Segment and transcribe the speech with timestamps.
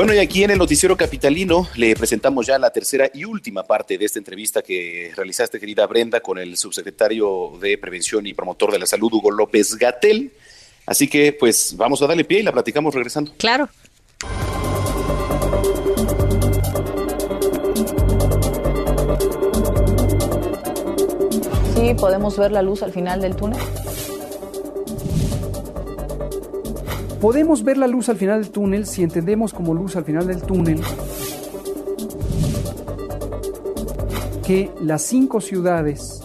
[0.00, 3.98] Bueno, y aquí en el Noticiero Capitalino le presentamos ya la tercera y última parte
[3.98, 8.78] de esta entrevista que realizaste, querida Brenda, con el subsecretario de Prevención y Promotor de
[8.78, 10.32] la Salud, Hugo López Gatel.
[10.86, 13.34] Así que, pues, vamos a darle pie y la platicamos regresando.
[13.36, 13.68] Claro.
[21.74, 23.60] Sí, podemos ver la luz al final del túnel.
[27.20, 30.40] Podemos ver la luz al final del túnel si entendemos como luz al final del
[30.42, 30.80] túnel
[34.46, 36.22] que las cinco ciudades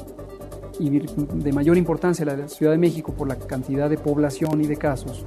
[0.79, 4.77] y de mayor importancia la Ciudad de México por la cantidad de población y de
[4.77, 5.25] casos,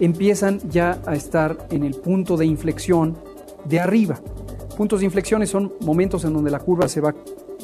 [0.00, 3.16] empiezan ya a estar en el punto de inflexión
[3.64, 4.20] de arriba.
[4.76, 7.14] Puntos de inflexión son momentos en donde la curva se va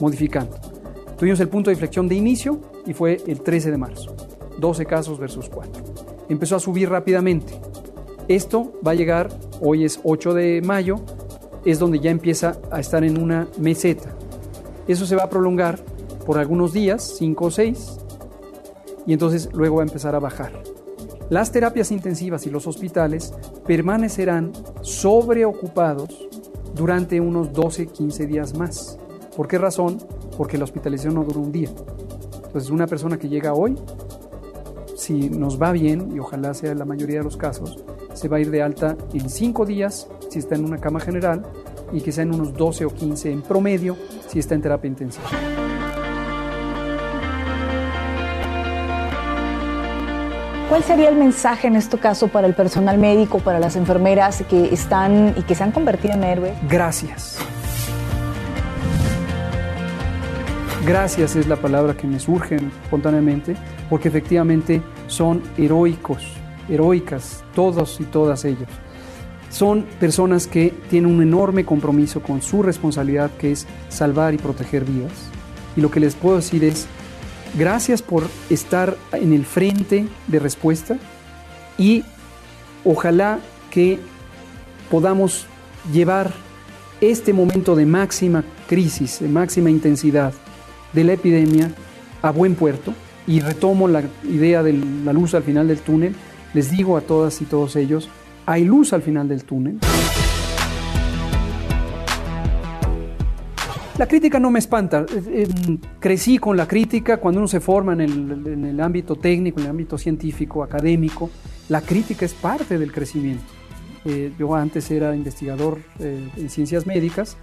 [0.00, 0.56] modificando.
[1.16, 4.14] Tuvimos el punto de inflexión de inicio y fue el 13 de marzo,
[4.59, 5.88] 12 casos versus 4.
[6.29, 7.55] Empezó a subir rápidamente.
[8.29, 10.97] Esto va a llegar, hoy es 8 de mayo,
[11.65, 14.15] es donde ya empieza a estar en una meseta.
[14.87, 15.79] Eso se va a prolongar
[16.27, 17.99] por algunos días, 5 o 6,
[19.06, 20.53] y entonces luego va a empezar a bajar.
[21.31, 23.34] Las terapias intensivas y los hospitales
[23.67, 26.29] permanecerán sobreocupados
[26.75, 28.99] durante unos 12-15 días más.
[29.37, 29.99] ¿Por qué razón?
[30.37, 31.69] Porque la hospitalización no dura un día.
[32.47, 33.77] Entonces, una persona que llega hoy,
[34.98, 37.78] si nos va bien, y ojalá sea la mayoría de los casos,
[38.14, 41.46] se va a ir de alta en 5 días si está en una cama general
[41.92, 45.28] y que sea en unos 12 o 15 en promedio si está en terapia intensiva.
[50.69, 54.75] ¿Cuál sería el mensaje en este caso para el personal médico, para las enfermeras que
[54.75, 56.54] están y que se han convertido en héroes?
[56.69, 57.38] Gracias.
[60.88, 63.54] Gracias es la palabra que me surge espontáneamente,
[63.91, 66.26] porque efectivamente son heroicos,
[66.66, 68.71] heroicas, todos y todas ellos.
[69.50, 74.87] Son personas que tienen un enorme compromiso con su responsabilidad, que es salvar y proteger
[74.87, 75.12] vidas.
[75.76, 76.87] Y lo que les puedo decir es,
[77.59, 80.97] gracias por estar en el frente de respuesta
[81.76, 82.03] y
[82.82, 84.00] ojalá que
[84.91, 85.44] podamos
[85.93, 86.32] llevar
[87.03, 90.32] este momento de máxima crisis, de máxima intensidad
[90.93, 91.71] de la epidemia
[92.22, 92.94] a buen puerto.
[93.26, 94.72] Y retomo la idea de
[95.04, 96.15] la luz al final del túnel.
[96.54, 98.09] Les digo a todas y todos ellos,
[98.47, 99.78] hay luz al final del túnel.
[103.99, 105.04] La crítica no me espanta.
[105.15, 109.16] Eh, eh, Crecí con la crítica cuando uno se forma en el, en el ámbito
[109.16, 111.31] técnico, en el ámbito científico, académico.
[111.69, 113.59] La crítica es parte del crecimiento.
[114.05, 117.37] Eh, yo antes era investigador eh, en ciencias médicas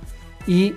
[0.47, 0.73] y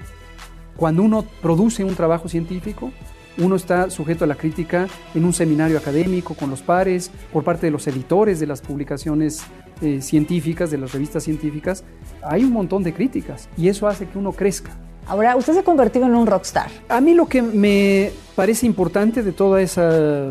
[0.79, 2.93] cuando uno produce un trabajo científico,
[3.37, 7.67] uno está sujeto a la crítica en un seminario académico con los pares, por parte
[7.67, 9.43] de los editores de las publicaciones
[9.83, 11.83] eh, científicas, de las revistas científicas.
[12.23, 14.71] Hay un montón de críticas y eso hace que uno crezca.
[15.09, 16.71] Ahora, usted se ha convertido en un rockstar.
[16.89, 20.31] A mí lo que me parece importante de todo ese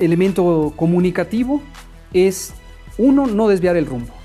[0.00, 1.62] elemento comunicativo
[2.12, 2.52] es,
[2.98, 4.21] uno, no desviar el rumbo.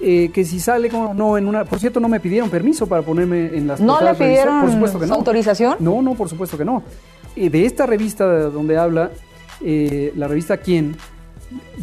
[0.00, 3.02] Eh, que si sale como no en una por cierto no me pidieron permiso para
[3.02, 5.14] ponerme en las ¿No le pidieron por supuesto que no.
[5.14, 5.76] autorización?
[5.80, 6.84] no no por supuesto que no.
[7.34, 9.10] Eh, de esta revista donde habla
[9.60, 10.94] eh, la revista quién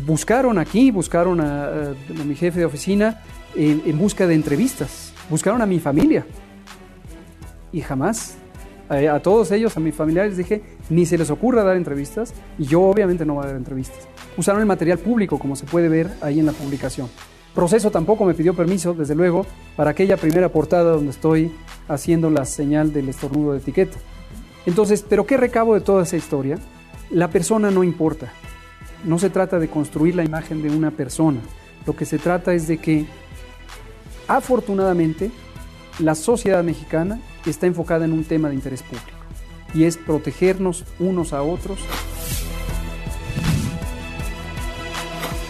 [0.06, 3.22] buscaron aquí buscaron a, a- a mi jefe de oficina
[3.56, 5.12] en, en busca de entrevistas.
[5.30, 6.26] Buscaron a mi familia.
[7.74, 8.36] Y jamás
[8.88, 12.66] a, a todos ellos a mis familiares dije ni se les ocurra dar entrevistas y
[12.66, 14.08] yo obviamente no voy a dar entrevistas.
[14.38, 17.10] Usaron el material público como se puede ver ahí en la publicación
[17.56, 19.46] Proceso tampoco me pidió permiso, desde luego,
[19.78, 21.54] para aquella primera portada donde estoy
[21.88, 23.98] haciendo la señal del estornudo de etiqueta.
[24.66, 26.60] Entonces, ¿pero qué recabo de toda esa historia?
[27.10, 28.34] La persona no importa.
[29.06, 31.40] No se trata de construir la imagen de una persona.
[31.86, 33.06] Lo que se trata es de que,
[34.28, 35.32] afortunadamente,
[36.00, 39.08] la sociedad mexicana está enfocada en un tema de interés público
[39.74, 41.80] y es protegernos unos a otros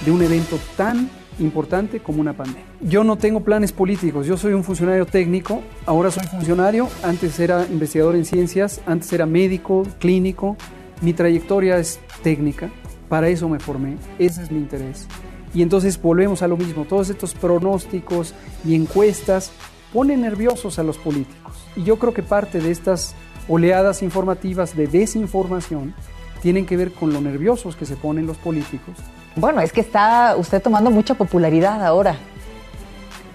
[0.06, 1.10] de un evento tan
[1.40, 2.64] importante como una pandemia.
[2.82, 7.66] Yo no tengo planes políticos, yo soy un funcionario técnico, ahora soy funcionario, antes era
[7.70, 10.56] investigador en ciencias, antes era médico, clínico,
[11.02, 12.70] mi trayectoria es técnica,
[13.10, 15.08] para eso me formé, ese es mi interés.
[15.54, 18.34] Y entonces volvemos a lo mismo, todos estos pronósticos
[18.66, 19.52] y encuestas
[19.94, 21.56] ponen nerviosos a los políticos.
[21.76, 23.16] Y yo creo que parte de estas
[23.48, 25.94] oleadas informativas de desinformación
[26.42, 28.96] tienen que ver con lo nerviosos que se ponen los políticos.
[29.36, 32.16] Bueno, es que está usted tomando mucha popularidad ahora.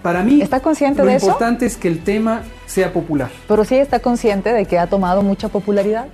[0.02, 1.26] Para mí, ¿está consciente lo de eso?
[1.26, 3.30] importante es que el tema sea popular.
[3.46, 6.06] Pero sí está consciente de que ha tomado mucha popularidad.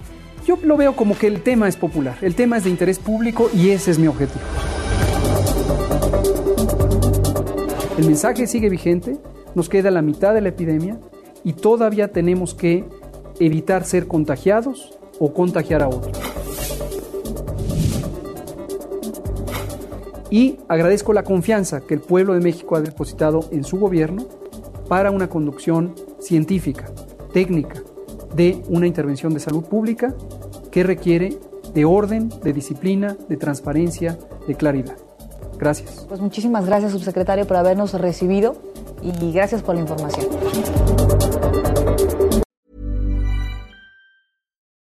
[0.44, 3.48] Yo lo veo como que el tema es popular, el tema es de interés público
[3.54, 4.44] y ese es mi objetivo.
[7.98, 9.16] El mensaje sigue vigente,
[9.54, 10.98] nos queda la mitad de la epidemia
[11.44, 12.84] y todavía tenemos que
[13.40, 16.16] evitar ser contagiados o contagiar a otros.
[20.30, 24.26] Y agradezco la confianza que el pueblo de México ha depositado en su gobierno
[24.88, 26.86] para una conducción científica,
[27.32, 27.82] técnica,
[28.34, 30.14] de una intervención de salud pública
[30.70, 31.38] que requiere
[31.74, 34.96] de orden, de disciplina, de transparencia, de claridad.
[35.58, 36.06] Gracias.
[36.08, 38.56] Pues muchísimas gracias, subsecretario, por habernos recibido
[39.02, 40.26] y gracias por la información.